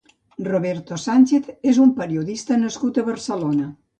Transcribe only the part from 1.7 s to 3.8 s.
és un periodista nascut a Barcelona.